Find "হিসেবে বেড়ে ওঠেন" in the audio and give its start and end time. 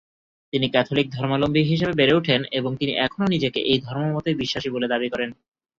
1.63-2.41